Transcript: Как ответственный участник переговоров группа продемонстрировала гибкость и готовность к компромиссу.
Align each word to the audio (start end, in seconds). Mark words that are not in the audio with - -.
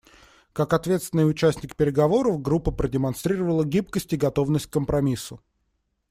Как 0.53 0.73
ответственный 0.73 1.29
участник 1.29 1.75
переговоров 1.75 2.41
группа 2.41 2.71
продемонстрировала 2.71 3.63
гибкость 3.63 4.13
и 4.13 4.17
готовность 4.17 4.65
к 4.65 4.71
компромиссу. 4.73 5.39